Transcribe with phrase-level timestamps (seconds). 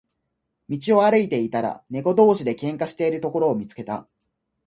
[0.67, 4.07] 道を歩いていたら、猫同士で喧嘩をしているところを見つけた。